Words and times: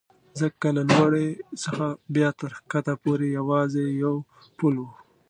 ځکه 0.39 0.67
له 0.77 0.83
لوړې 0.91 1.29
څخه 1.63 1.85
بیا 2.15 2.29
تر 2.39 2.51
کښته 2.71 2.93
پورې 3.03 3.27
یوازې 3.39 3.85
یو 4.03 4.15
پل 4.57 4.75
و. 4.79 4.85